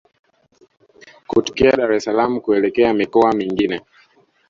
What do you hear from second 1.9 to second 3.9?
es salaam kuelekea mikoa mingine